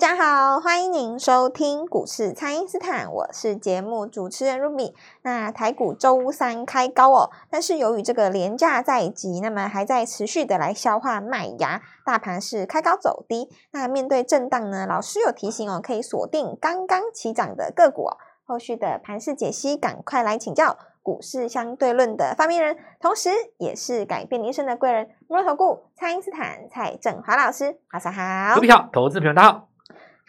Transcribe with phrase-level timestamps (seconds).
[0.00, 4.94] 大家好，欢迎您收听股市蔡因斯坦，我是节目主持人 Ruby。
[5.22, 13.50] 那台股周三开高哦，但是由于这个廉价在即，那么还在持续的来消化卖芽，大盘是开高走低。
[13.72, 18.16] 那面对震荡呢，老师有提醒哦，可以锁定刚刚起涨的个股哦。
[18.44, 28.54] 后续的盘势解析，赶快来请教股市相对论的发明人，同时也是改变你一生的贵人——摩尔投顾蔡因斯坦蔡正华老师，早上好。
[28.54, 29.68] 股票投资朋友大家好。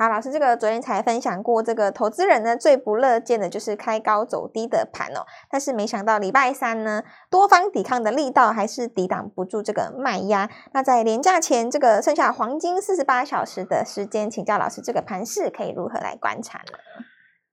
[0.02, 5.28] 好，老师，这个昨天才分享过，这个投资人呢最不乐见的就是开高走低的盘哦。
[5.52, 10.50] 但是没想到礼拜三呢，多方抵抗的力道还是抵挡不住这个卖压。
[10.72, 16.80] 那在连假前，这个剩下黄金四十八小时的时间，请教老师，这个盘势可以如何来观察呢？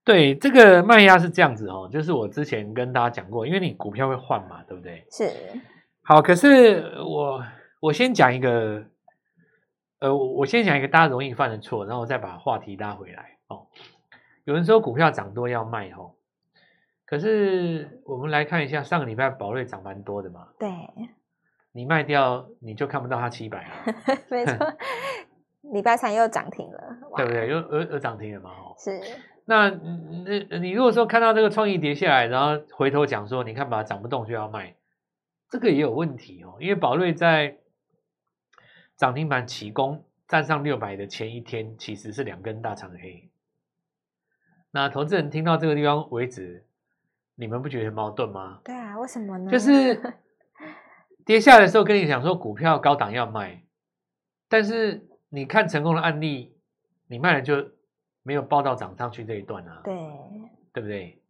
[0.05, 5.05] 对，这个卖压是这样子哦，就是我之前跟大家讲过，因为你股票会换嘛，对不对？
[5.11, 5.33] 是。
[6.05, 7.43] 好，可是我
[7.81, 8.85] 我先讲一个。
[10.07, 13.66] 呃，我先讲一个大家容易犯的错，然后我再把话题拉回来哦。
[14.45, 16.13] 有人说股票涨多要卖哦，
[17.04, 20.46] 可是我们来看一下上个礼拜宝瑞涨蛮多的嘛。
[20.60, 20.71] 对，
[21.73, 23.95] 你卖掉你就看不到它七百了。
[24.30, 24.54] 没错，
[25.74, 27.48] 礼拜三又涨停了，对不对？
[27.48, 28.51] 又又又涨停了嘛？
[28.51, 29.01] 哦，是。
[29.45, 34.76] 那那你如果说看到这个创意跌下来，然后回头讲说，你看吧，涨不动就要卖，
[35.51, 37.57] 这个也有问题哦，因为宝瑞在。
[38.97, 43.29] 涨停板起攻站上六百的前一天，其实是两根大长黑。
[44.71, 46.65] 那投资人听到这个地方为止，
[47.35, 48.61] 你们不觉得矛盾吗？
[48.65, 49.51] 对啊，为什么呢？
[49.51, 50.15] 就是
[51.25, 53.63] 跌下来的时候跟你讲说股票高档要卖，
[54.49, 56.55] 但是你看成功的案例，
[57.07, 57.73] 你卖了就
[58.23, 59.81] 没有报到涨上去这一段啊。
[59.85, 59.95] 对，
[60.73, 61.21] 对不对？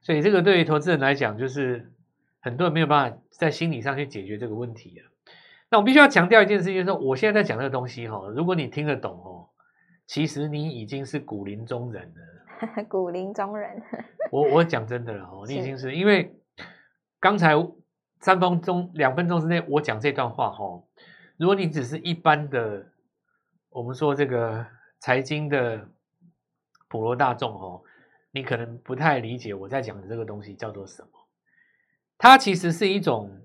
[0.00, 1.92] 所以这个对于投资人来讲，就是
[2.40, 5.02] 很多人没有办法在心理上去解决这个问题啊。
[5.72, 9.48] 那我必须要强调一件事情，就是说我现在在讲这个东西哈，如果你听得懂哦，
[10.06, 12.84] 其实你已经是古林中人了。
[12.90, 13.82] 古林中人，
[14.30, 16.38] 我我讲真的了哦， 你已经是因为
[17.18, 17.54] 刚才
[18.20, 20.82] 三分钟、两分钟之内我讲这段话哈，
[21.38, 22.86] 如果你只是一般的，
[23.70, 24.66] 我们说这个
[24.98, 25.88] 财经的
[26.88, 27.82] 普罗大众哦，
[28.30, 31.08] 你可能不太理解我在讲的这个东西叫做什么，
[32.18, 33.38] 它其实是一种。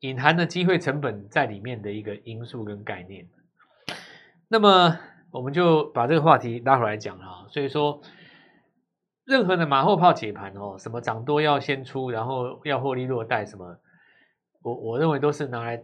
[0.00, 3.28] 隐含的机会成本在里面的一个因素跟概念，
[4.46, 4.96] 那么
[5.32, 7.48] 我们就把这个话题拉回来讲了。
[7.48, 8.00] 所以说，
[9.24, 13.76] 任何的马后炮解盘哦，什么涨多要先出，然后要获利落袋，什么，
[14.62, 15.82] 我我认为都是拿来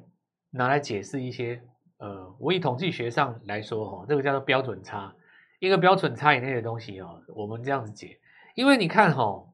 [0.50, 1.60] 拿来解释一些
[1.98, 5.12] 呃，我以统计学上来说哈，这个叫做标准差，
[5.58, 8.20] 一个标准差以内的东西哦，我们这样子解，
[8.54, 9.44] 因为你看哈，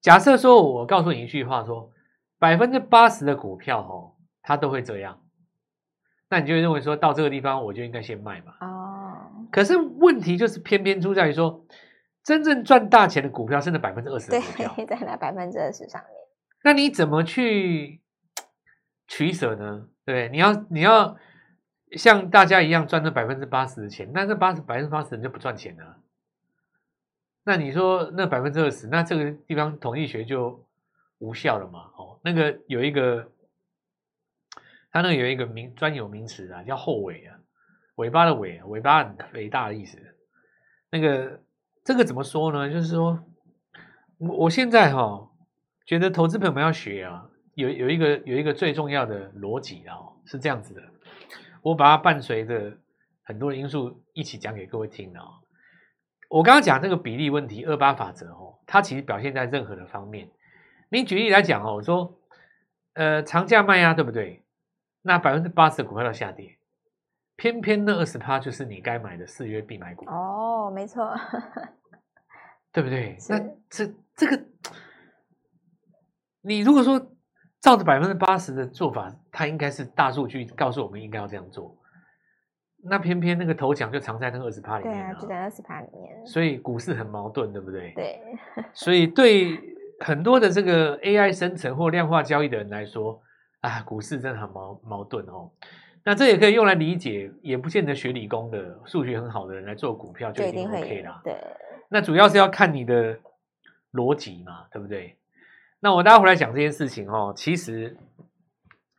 [0.00, 1.90] 假设说我告诉你一句话说。
[2.38, 5.20] 百分之八十的股票哦，它都会这样，
[6.28, 8.52] 那你就会认为说到这个地方我就应该先卖嘛。
[8.60, 9.46] 哦。
[9.50, 11.64] 可是问题就是偏偏出在于说，
[12.22, 16.10] 真正赚大钱的股票是那百分之二十的股票，对，在那百分之二十上面。
[16.62, 18.02] 那你怎么去
[19.08, 19.88] 取舍呢？
[20.04, 21.16] 对，你要你要
[21.92, 25.96] 像大家一样赚那百分之八十的钱，那这八十百分之八十人就不赚钱了。
[27.44, 30.62] 那你说那百分之二十，那这个地方统计学就。
[31.18, 31.80] 无效了嘛？
[31.96, 33.30] 哦，那个有一个，
[34.90, 37.38] 它那个有一个名专有名词啊，叫后尾啊，
[37.94, 39.96] 尾巴的尾，尾巴很伟大的意思。
[40.90, 41.40] 那个
[41.84, 42.68] 这个怎么说呢？
[42.68, 43.24] 就是说，
[44.18, 45.30] 我我现在哈、哦、
[45.86, 49.94] 觉得投资朋友们要学啊，有有一个有一个最重要的逻辑啊，
[50.24, 50.82] 是这样子的。
[51.62, 52.76] 我把它伴随着
[53.22, 55.22] 很多的因素一起讲给各位听啊。
[56.28, 60.28] 我刚刚讲这个比例问题，二八法则哦，它其实表现在任何的方面。
[60.88, 62.15] 你举例来讲哦，我说，
[62.96, 64.42] 呃，长假卖压对不对？
[65.02, 66.58] 那百分之八十的股票要下跌，
[67.36, 70.04] 偏偏那二十趴就是你该买的四月必买股。
[70.06, 71.14] 哦，没错，
[72.72, 73.16] 对不对？
[73.28, 73.86] 那这
[74.16, 74.42] 这个，
[76.40, 76.98] 你如果说
[77.60, 81.76] 照着百分之八十的做法，它应该是大数据告诉我们应该要这样做。
[82.88, 86.26] 那偏偏那个头奖就藏在那二十趴里面，对啊，就在二十趴里面。
[86.26, 87.92] 所以股市很矛盾，对不对？
[87.94, 88.20] 对。
[88.72, 89.75] 所以对。
[90.00, 93.20] 很多的这个 AI 生成或量化交易的人来说，
[93.60, 95.50] 啊，股市真的很矛矛盾哦。
[96.04, 101.20] 那这也可以用来理解，也不见得学理工的、数学很好的人来做股票就一定 OK 啦。
[101.24, 101.36] 对，
[101.88, 103.18] 那主要是要看你的
[103.92, 105.16] 逻辑嘛，对不对？
[105.80, 107.32] 那我待会回来讲这件事情哦。
[107.36, 107.96] 其实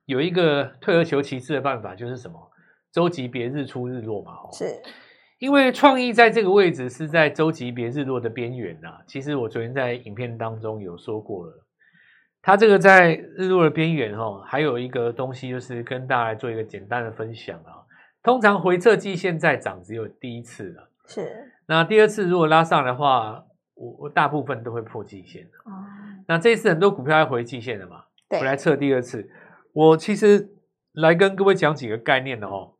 [0.05, 2.51] 有一个退而求其次的办法，就是什么？
[2.91, 4.33] 周级别日出日落嘛。
[4.33, 4.81] 哦，是。
[5.39, 8.97] 因为创意在这个位置是在周级别日落的边缘呐。
[9.05, 11.65] 其实我昨天在影片当中有说过了，
[12.41, 17.85] 它这个在日落的边缘哈，还有一个东西就是跟大家来做一个简单的分享啊。
[18.23, 21.53] 通常回测季线在涨只有第一次了，是。
[21.67, 23.43] 那第二次如果拉上的话，
[23.75, 25.71] 我我大部分都会破季线的。
[25.71, 25.85] 哦。
[26.27, 28.03] 那这一次很多股票要回季线的嘛？
[28.27, 28.39] 对。
[28.39, 29.29] 我来测第二次，
[29.71, 30.49] 我其实
[30.93, 32.73] 来跟各位讲几个概念的哦，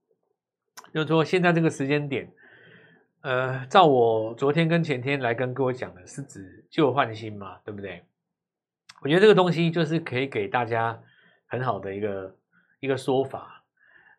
[0.94, 2.30] 就是说现在这个时间点，
[3.28, 8.06] 呃，照我昨天跟前天来跟各位讲的是指旧换新嘛，对不对？
[9.02, 10.98] 我觉得这个东西就是可以给大家
[11.46, 12.38] 很好的一个
[12.80, 13.66] 一个说法。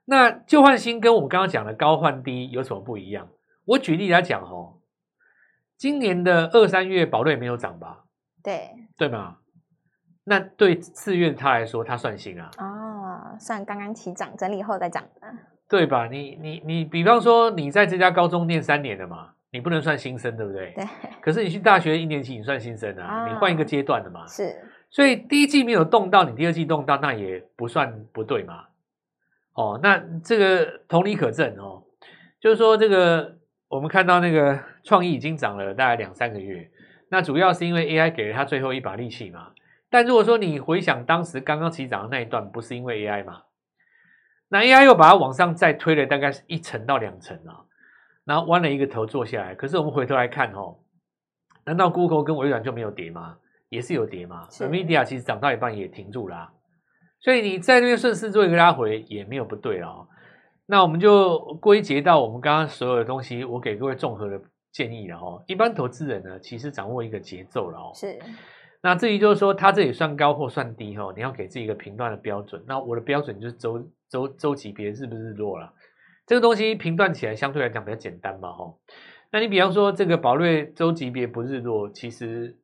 [0.04, 3.30] 那旧换新跟我们刚刚讲的高换低有什么不一样？
[3.64, 4.76] 我举例来讲哦，
[5.78, 8.04] 今年的二三月宝瑞没有涨吧？
[8.42, 9.38] 对，对吗？
[10.24, 12.50] 那对四月它来说，它算新啊？
[12.58, 15.34] 哦，算刚刚起涨，整理后再涨的，
[15.68, 16.06] 对吧？
[16.06, 20.72] 你你你，比方说你在这家高中念三年了嘛，你不能算新生，对不对？
[20.74, 20.84] 对。
[21.20, 24.26] 可是你去大学一年级，你算新生啊，哦、你换一个阶段的嘛。
[24.26, 24.56] 是。
[24.90, 28.64] 所以第一季没有动到，你第二季动到，那也不算不对嘛。
[29.52, 31.82] 哦，那这个同理可证哦，
[32.40, 33.36] 就是说这个
[33.68, 36.70] 我们看到那个创意已经涨了大概两三个月，
[37.10, 39.48] 那主要是因为 AI 给了他最后一把力气嘛。
[39.90, 43.42] 但如果说你回想当时刚刚起涨的那一段，不是因为 AI 嘛？
[44.48, 47.64] 那 AI 又把它往上再推了大概是一层到两层啊，
[48.24, 49.54] 然后弯了一个头坐下来。
[49.54, 50.76] 可是我们回头来看哦，
[51.64, 53.36] 难道 Google 跟微软就没有跌吗？
[53.68, 56.52] 也是有跌嘛，NVIDIA 其实涨到一半也停住了，啊，
[57.20, 60.08] 所以你在那边顺势做一个拉回也没有不对哦。
[60.64, 64.40] 那我们就归结到我们刚刚所有的东西，我给各位综合的
[64.72, 65.44] 建议了哦。
[65.46, 67.92] 一般投资人呢，其实掌握一个节奏了哦。
[67.94, 68.18] 是。
[68.80, 72.64] 那至于就是说，它这里算高或算低哦，你要给自己一个评断的标准。
[72.66, 75.72] 那我的标准就是周周周级别日不日落了，
[76.26, 78.80] 这个东西评断起来相对来讲比较简单嘛吼。
[79.30, 82.56] 那你比方说这个宝瑞周级别不日落，其实。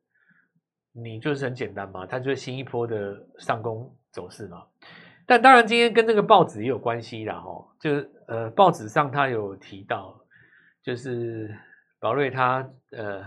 [0.97, 4.65] 你就是很简单嘛，它就是新一波的上攻走势嘛。
[5.25, 10.17] 但当然今天跟这个报纸也有关系啦，吼，就是呃报纸上它有提到，
[10.81, 11.53] 就是
[11.99, 13.25] 宝瑞它呃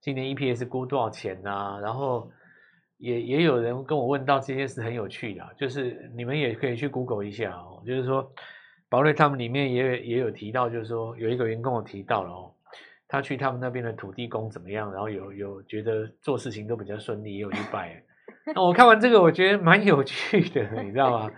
[0.00, 1.78] 今年 EPS 估多少钱啊？
[1.80, 2.32] 然后
[3.00, 8.30] 也也有人跟我问到这件事很有趣的，就是你们也可以去 Google 一下哦，就是说
[8.88, 12.54] 宝瑞他们里面也也有提到，就是说有一个员工我提到了哦。
[13.12, 14.92] 他去他们那边的土地公怎么样？
[14.92, 18.00] 然后有有觉得做事情都比较顺利，也有去拜。
[18.54, 21.28] 那我看完这个，我觉得蛮有趣的，你知道吗？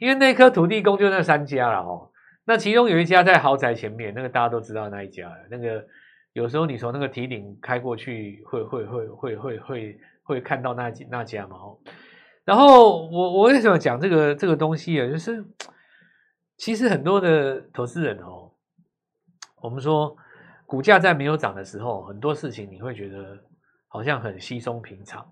[0.00, 2.10] 因为那颗土地公就那三家了哦。
[2.44, 5.32] 那其中有一家在豪宅前面，那个大家都知道那一家。
[5.48, 5.86] 那个
[6.32, 11.56] 有时候你从那个提顶开过去，会会会会会会会看到那那家嘛。
[12.44, 15.06] 然后我我为什么讲这个这个东西啊？
[15.08, 15.44] 就是
[16.56, 18.52] 其实很多的投资人哦，
[19.60, 20.16] 我们说。
[20.64, 23.38] 股价在没有涨的时候，很多事情你会觉得
[23.88, 25.30] 好像很稀松平常。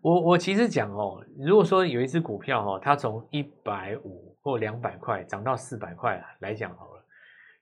[0.00, 7.04] 我我其实讲哦，如果说有一只股票哦，它从一百五或两百块涨到四百块来讲好了，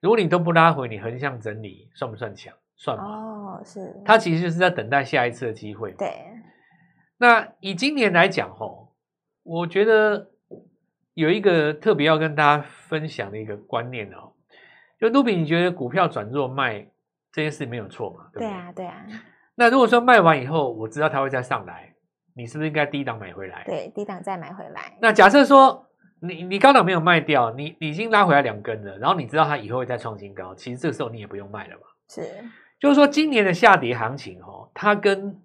[0.00, 2.54] 如果你都不拉回，你横向整理，算不算强？
[2.76, 3.04] 算吗？
[3.04, 4.00] 哦，是。
[4.04, 5.92] 它其实就是在等待下一次的机会。
[5.92, 6.08] 对。
[7.18, 8.92] 那以今年来讲吼，
[9.42, 10.30] 我觉得
[11.14, 14.32] 有一个特别要跟大家分享的一个观念哦。
[15.00, 16.86] 就卢比，你觉得股票转弱卖
[17.32, 18.28] 这件事没有错嘛？
[18.32, 18.48] 对不对？
[18.48, 19.06] 对啊，对啊。
[19.54, 21.94] 那如果说卖完以后，我知道它会再上来，
[22.34, 23.62] 你是不是应该低档买回来？
[23.64, 24.96] 对，低档再买回来。
[25.00, 25.86] 那假设说
[26.20, 31.82] 你你高档没有卖掉，你你已经拉回来两根了，然后你知道它以后会再创新高，其实这个时候你也不用卖了嘛。
[32.08, 32.22] 是，
[32.86, 35.42] 就是说今年的下跌行情哦，它跟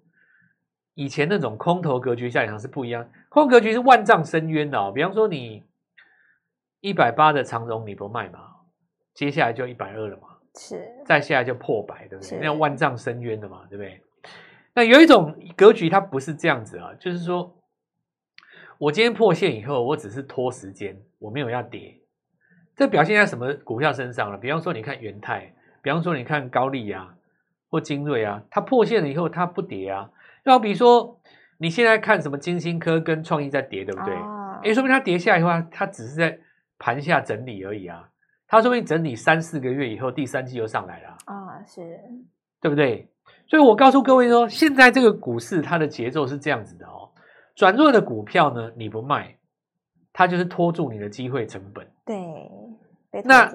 [0.94, 3.04] 以前那种空头格局下跌行情是不一样。
[3.28, 5.64] 空头格局是万丈深渊的哦，比方说你
[6.80, 8.38] 一百八的长荣你不卖嘛？
[9.12, 12.38] 接下来就一百二了嘛，是，再下来就破百，对不对？
[12.40, 14.00] 那万丈深渊的嘛，对不对？
[14.72, 17.52] 那有一种格局，它不是这样子啊，就是说，
[18.78, 21.98] 我今天破线以后，我只是拖时间，我没有要跌。
[22.76, 24.38] 这表现在什么股票身上了？
[24.38, 27.14] 比方说，你看元泰，比方说，你看高利啊，
[27.72, 30.10] 或精锐啊，它破线了以后，它不跌啊。
[30.44, 31.18] 要比如说，
[31.56, 34.14] 你现在看什么金星科跟创意在跌，对不对？
[34.14, 36.38] 哎、哦，说明它跌下来的话，它只是在
[36.78, 38.10] 盘下整理而已啊。
[38.46, 41.98] 它说不定整理三四个月以后，第三季又上来了啊，是，
[42.60, 43.08] 对不对？
[43.46, 47.08] 所以我告诉各位说，现在这个股市它的节奏是这样子的哦。
[47.54, 49.38] 转弱的股票呢，你不卖，
[50.12, 51.86] 它就是拖住你的机会成本。
[52.04, 53.50] 对，那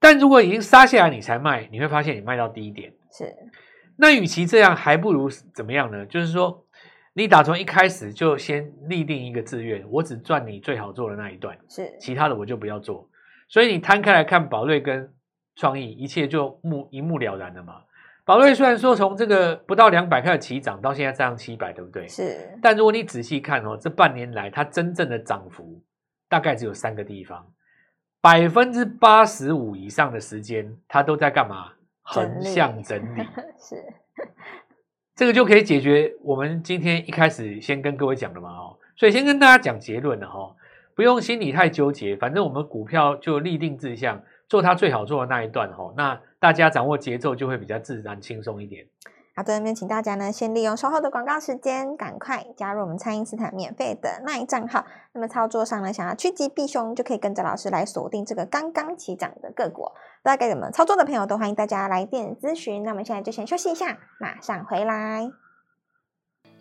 [0.00, 2.92] 但如果已经杀下来你才卖，你会发现你卖到低点。
[3.12, 3.34] 是，
[3.96, 6.06] 那与其这样，还不如怎么样呢？
[6.06, 6.66] 就是说，
[7.12, 13.08] 你打从一开始就先立定一个志愿，我只赚你最好做的那一段，是，其他的我就不要做。
[13.48, 15.12] 所以你摊开来看，宝瑞跟
[15.56, 17.82] 创意，一切就目一目了然了嘛。
[18.24, 22.08] 宝瑞虽然说从这个不到两百块的起涨到现在涨七百，对不对？
[22.08, 22.58] 是。
[22.62, 25.82] 但如果你仔细看哦，这半年来它真正的涨幅
[26.28, 27.52] 大概只有三个地方。
[28.20, 31.72] 百分之八十五以上的时间，它都在干嘛？
[32.02, 33.22] 横向整理。
[33.58, 33.76] 是，
[35.14, 38.76] 这个就可以解决我们今天一开始先跟各位讲的嘛哦。
[38.96, 40.54] 所以先跟大家讲结论了哈，
[40.94, 45.92] 不用心里太纠结，反正我们股票就立定志向，做它最好做的那一段哈。
[45.96, 48.86] 那大家掌握节奏就会比较自然轻松一点。
[49.34, 54.84] 好的，那边请大家呢，先利用稍后的广告时间，赶快加入我们蔡因斯坦免费的奈账号。
[55.12, 59.84] 那么操作上呢，想要趋吉避凶，就可以跟着老师来锁定这个刚刚起涨的个股。
[60.22, 62.82] 不知道该怎么操作的朋友，都欢迎大家来电咨询。
[62.82, 65.30] 那我们现在就先休息一下，马上回来。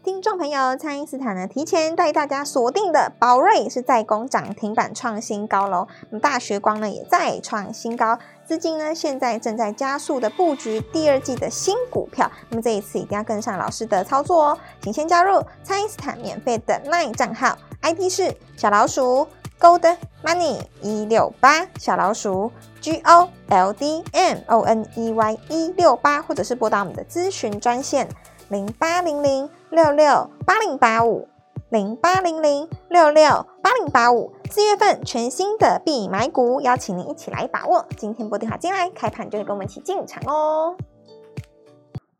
[0.03, 5.87] 听众朋友，蔡因斯坦呢提前带大家锁定的宝瑞是再攻涨停板创新高喽。
[6.09, 12.31] 那么大学光呢也再创新高，资金呢现在正在加速的布局第二季的新股票。
[12.49, 19.27] 那么这一次一定要跟上老师的操作哦，请先加入蔡因斯坦免费的 LINE 账号，ID 是小老鼠
[19.59, 28.09] Gold Money 一六八，小老鼠 G O L D M O N E Y 一六八，或者是拨打我们的咨询专线。
[28.49, 31.29] 零八零零六六八零八五，
[31.69, 37.85] 零八零零六六八零八五，四月份全新的必买股，邀请您一起来把握。
[37.95, 40.75] 今天拨电话进来，开盘就会跟我们一起进场哦。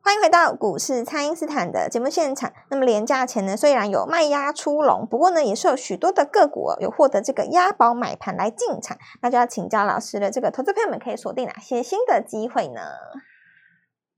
[0.01, 2.53] 欢迎回到股市，蔡因斯坦的节目现场。
[2.69, 8.97] 那么连假前呢，虽然有卖压出笼，不过呢，也是有许多的个股有获得这个押宝买盘来进场。
[9.21, 12.79] 那就要请教老师了，这个投资朋友们可以锁定哪些新的机会呢？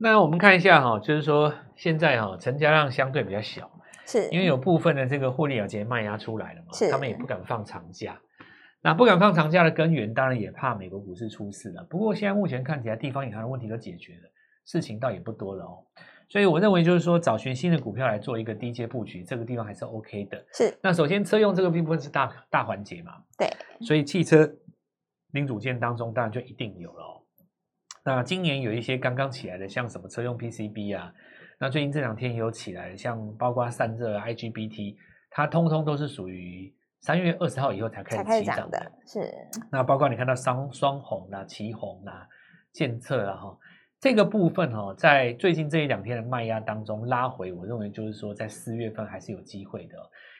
[0.03, 3.72] 那我们看一下哈，就是说现在哈成交量相对比较小，
[4.05, 8.19] 是因为有部分的这个获利了结卖压出来了嘛，是他们也不敢放长假。
[8.81, 11.88] 那不敢放长假的根源，当然也怕美国股市出事了。
[11.89, 14.29] 不过现在目前看起来，地方银行的问题都解决了，
[14.65, 15.86] 事情倒也不多了哦。
[16.27, 20.45] 所以我认为就是说，找寻新的股票来做一个低阶布局，这个地方还是 OK 的。
[20.51, 20.77] 是。
[20.81, 23.48] 那首先车用这个部分是大大环节嘛，对。
[23.88, 24.53] 所以汽车
[25.31, 27.23] 零组件当中，当然就一定有了。
[28.05, 31.13] 那今年有一些刚刚起来的，像什么车用 PCB 啊，
[31.57, 34.98] 那最近这两天也有起来，像包括散热、IGBT，
[35.29, 38.91] 它通通都是属于三月二十号以后才开始起涨的。
[39.05, 39.31] 是。
[39.72, 42.27] 那包括你看到双双红啦、奇红啦、
[42.74, 43.57] 建策啦哈，
[44.01, 49.95] 这个部分哈，在最近这一两天的卖压当中拉回，我认为就是说在四月份还是有机会的，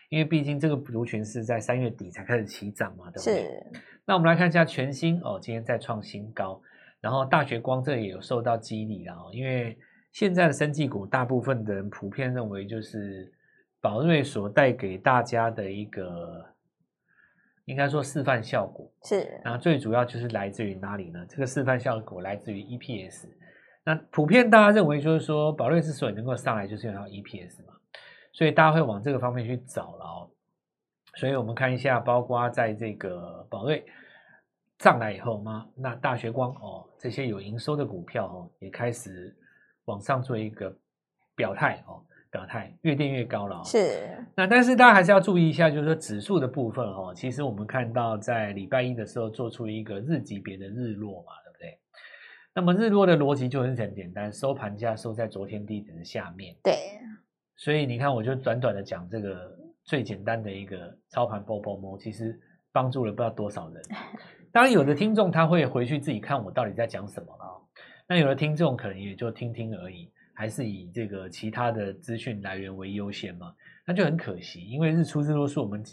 [0.10, 3.42] 因为毕竟这个族群是在三月底才开始起涨嘛，对不对？
[3.42, 3.82] 是。
[4.06, 6.62] 那我们来看一下全新哦，今天再创新高。
[7.04, 9.78] 然后大学光这也有受到激励了哦，因为
[10.14, 13.30] 现在的生技股，大部分的人普遍认为就是
[13.82, 16.46] 宝瑞所带给大家的一个，
[17.66, 19.38] 应该说示范效果是。
[19.44, 21.26] 然后最主要就是来自于哪里呢？
[21.28, 23.28] 这个示范效果来自于 EPS。
[23.84, 27.74] 那普遍大家认为就是说宝瑞之所以能够上来，就是因为它 EPS 嘛，
[28.32, 30.32] 所以大家会往这个方面去找了哦。
[31.16, 33.86] 所以我们看一下，包括在这个宝瑞。
[34.80, 35.68] 上来以后吗？
[35.76, 39.36] 那大学光哦，这些有营收的股票哦，也开始
[39.86, 40.76] 往上做一个
[41.36, 43.62] 表态哦，表态越垫越高了，哦。
[43.64, 44.18] 是。
[44.36, 51.80] 那但是大家还是要注意一下，就是说指数的部分哦，其实我们看到在礼拜一的时候做出一个日级别的日落嘛，对不对？
[52.54, 56.56] 那么日落的逻辑就很很简单，收盘价收在昨天低点的下面。
[56.64, 56.74] 对。
[57.56, 62.38] 所以你看，我就短短的讲这个最简单的一个操盘波波摸，其实
[62.72, 63.82] 帮助了不知道多少人。
[64.54, 67.50] 当然，有的听众他会回去自己看我到底在讲什么啊。
[68.08, 73.52] 那有的听众可能也就听听而已，还是以这个其他的资讯来源为优先嘛？
[73.84, 75.84] 那就很可惜，因为日出日落是我们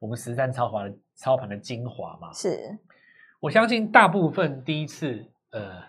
[0.00, 2.32] 我们实战操盘的操盘的精华嘛。
[2.32, 2.76] 是，
[3.38, 5.80] 我相信大部分第一次呃，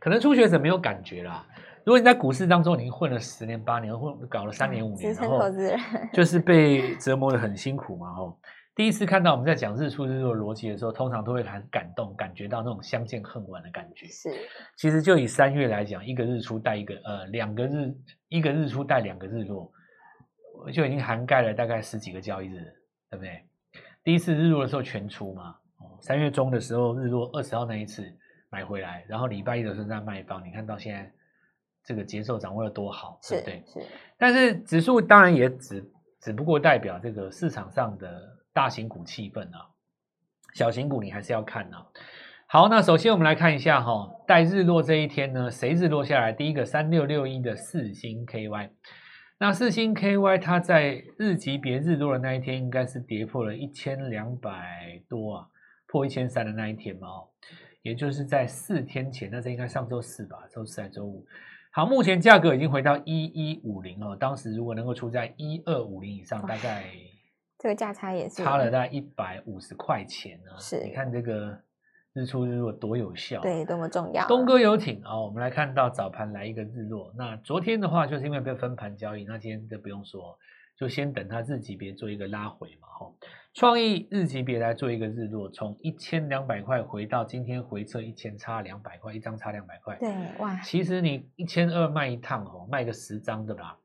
[0.00, 1.46] 可能初学者没有感觉啦。
[1.84, 5.40] 如果你在股市当中已经混了十年八年，或搞了三年五年， 然后
[6.12, 8.38] 就是被折磨得很辛苦嘛，吼。
[8.76, 14.06] 第一次看到我们在讲日出日落逻辑的时候，通常都会很感动，感觉到那种相见恨晚的感觉。
[14.06, 14.30] 是，
[14.76, 17.92] 其实就以三月来讲，一个日出带一个呃两个日，
[18.28, 19.70] 一个日出带两个日落，
[20.72, 22.72] 就已经涵盖了大概十几个交易日，
[23.10, 23.44] 对不对？
[24.02, 28.02] 第一次日落的时候全出嘛，哦，三月中的时候日落二十号那一次
[28.50, 31.12] 买回来，然后礼拜一的时候在卖方，你看到现在
[31.84, 33.64] 这个节奏掌握的多好，对不对？
[33.66, 33.80] 是。
[34.16, 35.84] 但是指数当然也只
[36.20, 38.38] 只不过代表这个市场上的。
[38.52, 39.70] 大型股气氛啊，
[40.54, 41.86] 小型股你还是要看啊。
[42.46, 46.32] 好，那首先我们来看一下哈、哦，带日落这一天呢，谁日落下来？
[46.32, 48.70] 第一个三六六一的四星 KY，
[49.38, 55.46] 那四星 KY 它在日级别日落的那一天，应该是跌破了一千两百多啊，
[55.86, 57.28] 破一千三的那一天嘛，哦，
[57.82, 61.24] 也就是在四天前，那这应该上周四吧，周四还是周五？
[61.70, 66.86] 好，目前价格已经回到一一五零哦，当时如果能够出在一二五零以上，大概。
[67.60, 70.52] 这个价差也是差了大概一百五十块钱呢。
[70.58, 71.62] 是，你看这个
[72.14, 74.26] 日出日落多有效，对，多么重要。
[74.26, 77.12] 东哥游艇啊，我们来看到早盘来一个日落。
[77.14, 80.38] 那昨天的话，就是因为被分盘交易，那今天就不用说，
[80.74, 82.88] 就先等它日级别做一个拉回嘛。
[82.88, 83.12] 哈，
[83.52, 89.98] 创意日级别来做一个日落，从一千两百块回到今天回撤一千，差两百块，一张差两百块。
[89.98, 93.76] 对，哇，其实你一千二卖一趟哦，卖个十张对吧？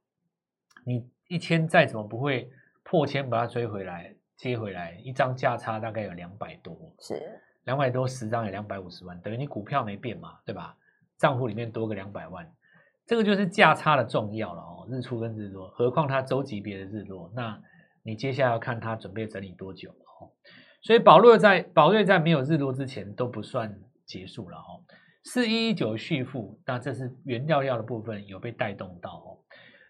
[0.85, 2.49] 你一千再怎么不会
[2.85, 7.21] 破千，把它追回来接回来，一张价差大概有两百多，是。
[7.65, 10.77] 两百多十张有两百五十万，等于你股票没变嘛，对吧？
[11.17, 12.47] 账户里面多个两百万，
[13.07, 14.85] 这个就是价差的重要了哦。
[14.87, 17.59] 日出跟日落，何况它周级别的日落，那
[18.03, 20.29] 你接下来要看它准备整理多久哦。
[20.81, 23.75] 所以宝瑞在宝瑞在没有日落之前都不算
[24.05, 24.83] 结束了哦。
[25.23, 29.39] 四一一九续付，那这是原料药的部分有被带动到哦。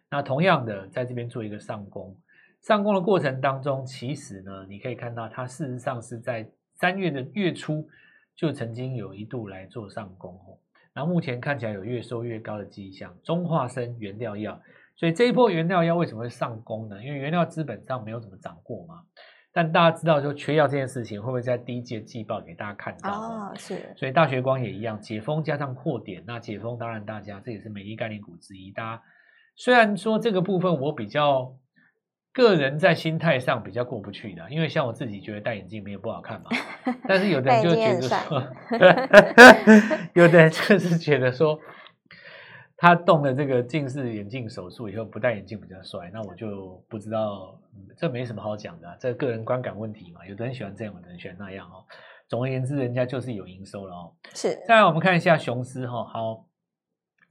[0.10, 2.16] 那同样的在这边做一个上攻，
[2.65, 6.50] 上攻的过程当中，其实呢，你可以看到它事实上是在。
[6.77, 7.88] 三月的月初
[8.36, 10.60] 就曾经有一度来做上攻哦，
[10.91, 13.15] 然后目前看起来有越收越高的迹象。
[13.24, 14.60] 中化生原料药，
[14.98, 17.01] 所以这一波原料药为什么会上攻呢？
[17.01, 19.03] 因为原料资本上没有怎么涨过嘛。
[19.53, 23.10] 但大家知道，就缺药这件事情会不会在第一季季报给大家看到？
[23.10, 23.77] 哦，是。
[23.95, 28.69] 所以大学光也一样，解封加上扩点，那解封当然大家这也是美丽概念股之一。
[28.69, 29.03] 大家
[29.55, 31.55] 虽然说这个部分我比较。
[32.36, 36.50] 个人在心态上比较过不去的，因为像我自己觉得戴眼镜没有不好看嘛，
[37.08, 38.48] 但是有的人就觉得说，
[40.13, 41.58] 有的人就是觉得说，
[42.75, 47.58] 他动了这个近视眼镜手术以后不戴眼镜比较帅，那我就不知道，
[47.98, 51.86] 这没什么好讲的啊，这个人观感问题嘛，有的人喜欢这样，有的人喜欢那样哦。
[52.27, 54.12] 总而言之，人家就是有营收了哦。
[54.34, 54.62] 是。
[54.68, 56.46] 再来我们看一下雄狮哈，好。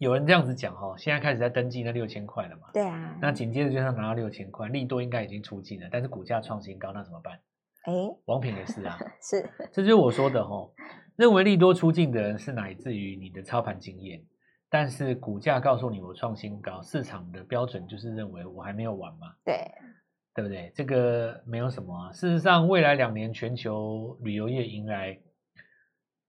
[0.05, 2.69] 有人这样子讲哈，现在开始在登记那六千块了嘛？
[2.75, 3.17] 对啊。
[3.23, 7.41] 那紧接着就要拿到六千块，利多应该已经出尽了，但是股价创新高，那怎么办？
[7.85, 7.93] 哎，
[8.27, 10.71] 王品也是啊， 是，这就是我说的哈，
[11.17, 14.23] 认为利多出尽的人是乃至于你的操盘经验，
[14.69, 19.35] 但是股价告诉你我创新高，市场的标准就是认为我还没有完嘛？
[19.43, 19.71] 对，
[20.35, 20.71] 对不对？
[20.75, 22.13] 这个没有什么啊。
[22.13, 25.19] 事实上，未来两年全球旅游业迎来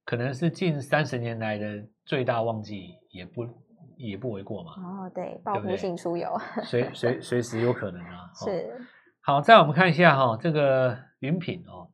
[0.05, 3.64] 可能是近三十年来的最大旺季，也不。
[3.97, 4.71] 也不为过嘛。
[4.77, 6.29] 哦，对，报复性出游，
[6.63, 8.29] 随随 随时有可能啊。
[8.33, 8.73] 是。
[9.21, 11.89] 好，再我们看一下哈，这个云品哦，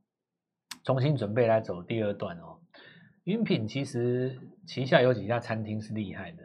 [0.84, 2.60] 重新准备来走第二段哦。
[3.24, 4.38] 云品其实
[4.68, 6.38] 旗下有几家餐厅是厉害的。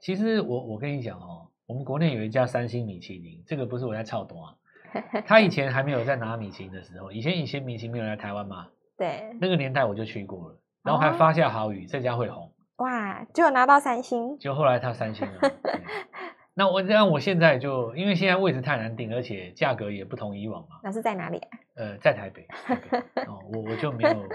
[0.00, 4.54] 其实我我跟你讲哦，我们国内有一家三星米其林，这个不是我在操作啊。
[5.26, 8.68] 他以前还没有在拿米其林的时候，以前以前米其林没有来台湾嘛。
[8.98, 9.34] 对。
[9.40, 12.51] 那个年代我就去过了，然后还发下好语，哦、这家会红。
[12.76, 15.34] 哇，就拿到三星，就后来他三星了。
[16.54, 20.80] 那我那我现在就因为现在位置太难定，而且价格也不同以往嘛。
[20.82, 21.58] 那是在哪里啊？
[21.76, 22.46] 呃，在台北。
[22.50, 24.28] 台北哦，我我就没有，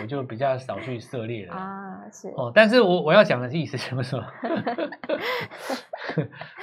[0.00, 2.08] 我就比较少去涉猎了啊。
[2.12, 4.24] 是哦，但是我我要讲的意思是什么？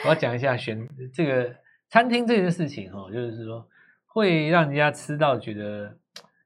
[0.06, 1.54] 我要讲一下选这个
[1.90, 3.68] 餐厅这件事情哦，就是说
[4.06, 5.98] 会让人家吃到觉得。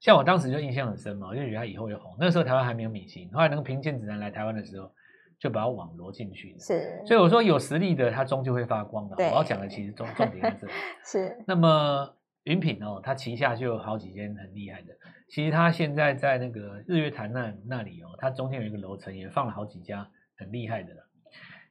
[0.06, 2.16] 像我当时就印象很深嘛，我就觉得他以后会红。
[2.20, 4.92] 那时候台湾还没有米其林，后来那个评鉴指南来台湾的时候，
[5.40, 6.56] 就把它网罗进去。
[6.60, 9.16] 是，所以我说有实力的，他终究会发光的。
[9.18, 10.74] 我要讲的其实重重点在这里。
[11.04, 11.44] 是。
[11.48, 14.94] 那么云品哦，它旗下就有好几间很厉害的。
[15.28, 21.10] 其实它现在在那个日月潭那那里哦，它中间有一个楼层，也放了好几家很厉害的了。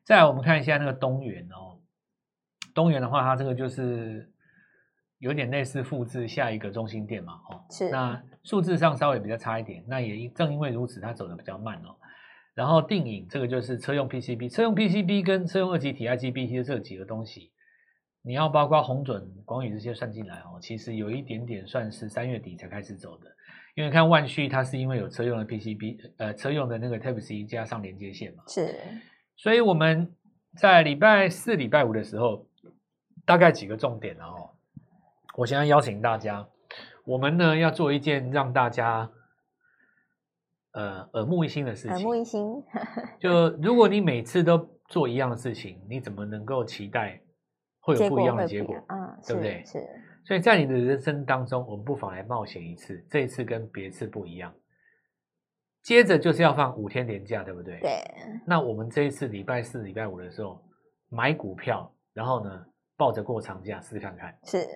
[0.03, 1.79] 再来我们看一下那个东元哦，
[2.75, 4.29] 东元的话，它这个就是。
[5.19, 7.91] 有点类似复制下一个中心店嘛，哦，是。
[7.91, 11.97] 那数字上稍微比较差一点，那也正因为如此，它走得比较慢哦。
[12.55, 17.51] 然后定影这个就是车用 PCB，车用 PCB 跟车用二极体 IGBT 的这几个东西，
[18.23, 23.27] 你要包括红准、广宇这些算进来哦，其实有一点点算是三月底才开始走的。
[23.75, 28.73] 因为看万旭它是因为有车用的 PCB，呃，车用的那个 Type C 加上连接线嘛，是。
[29.37, 30.15] 所以我们
[30.57, 32.47] 在礼拜四、礼拜五的时候，
[33.27, 34.51] 大概几个重点哦。
[35.37, 36.47] 我现在邀请大家，
[37.05, 39.11] 我们呢要做一件让大家
[40.73, 41.91] 呃耳目一新的事情。
[41.93, 42.63] 耳目一新，
[43.19, 47.21] 就如果你每次都做一样的事情，你怎么能够期待
[47.81, 48.77] 会有不一样的结果？
[48.89, 49.65] 嗯，对不对？
[49.65, 49.79] 是。
[50.25, 54.55] 所以在你的人生当中，我们不妨来冒险一次，这一次跟别次不一样。
[55.83, 57.79] 接着就是要放五天连假，对不对？
[57.81, 58.03] 对。
[58.47, 60.63] 那我们这一次礼拜四、礼拜五的时候
[61.11, 62.65] 买股票，然后呢
[62.97, 64.35] 抱着过长假试看看。
[64.45, 64.67] 是。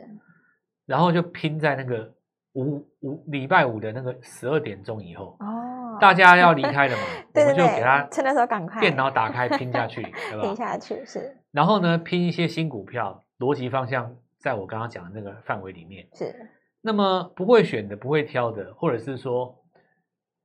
[0.89, 2.11] 然后就拼在那个
[2.55, 7.03] 五五礼拜五的那个十二点钟以后哦，大家要离开了嘛，
[7.35, 10.01] 对对对，我们就给他趁那时候赶快电脑打开拼下去，
[10.33, 10.43] 对吧？
[10.43, 11.37] 拼下去是。
[11.53, 16.35] 然后呢，拼一些新股票，逻辑方向在我刚刚讲的那个范围里面是。
[16.81, 19.55] 那么不会选的、不会挑的，或者是说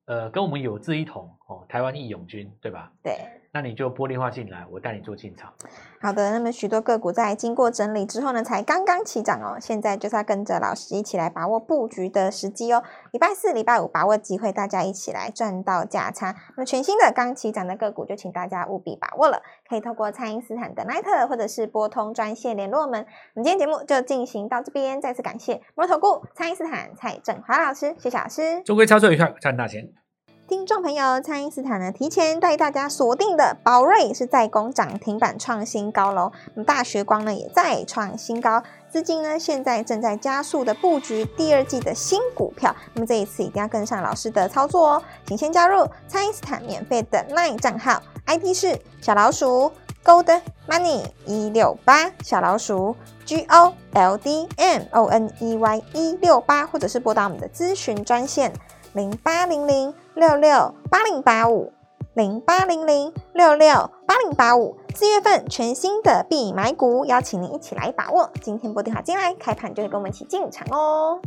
[0.08, 2.92] 呃，跟我们有志一同哦，台湾义勇军，对吧？
[3.02, 3.14] 对。
[3.56, 5.54] 那你就拨电话进来，我带你做进场。
[6.02, 9.60] 好的，那么许多个股在经过整理之后呢，才刚刚起涨哦。
[9.62, 12.84] 现在就是要跟着老师一起来把握布局的时机哦。
[13.12, 16.36] 礼拜四、礼拜五把握机会，大家一起来赚到价差。
[16.58, 19.44] 那么全新的刚起涨的个股，就请大家务必把握了。
[19.70, 23.06] 可以透过蔡因斯坦的 LINE 或者是拨通专线联络我们。
[23.36, 28.64] 我们今天节目就进行到这边，再次感谢摩尔投顾蔡因斯坦蔡振华老师，谢谢老师。
[28.66, 30.03] 祝各位操作愉快，赚大钱。
[30.46, 36.34] 听众朋友，蔡因斯坦呢提前带大家锁定的宝瑞是再攻涨停板创新高喽。
[36.54, 42.76] 那么大学光呢也再创新高，资金呢现在正在加速的布局第二季的新股票。
[42.94, 49.72] 那么这一次一定要跟上老师的操作哦，请先加入蔡因斯坦免费的 LINE 账号，ID 是小老鼠
[50.04, 52.94] Gold Money 一六八小老鼠
[53.26, 58.52] G O L D M O N E Y 一六八，或者是拨打我们的咨询专线。
[58.92, 61.74] 零八零零六六八零八五，
[62.14, 68.30] 零八零零六六八零八五，四月份全新的必买股，邀请您一起来把握。
[68.40, 71.20] 今天拨电话进来，开盘就会跟我们一起进场哦。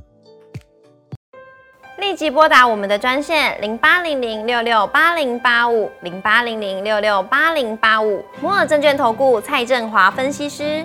[1.98, 10.84] 立即拨打我们的专线零八零零六六八零八五，零八零零六六八零八五，摩尔证券投顾蔡振华分析师。